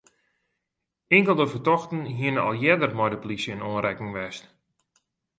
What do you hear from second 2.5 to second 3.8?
earder mei de plysje yn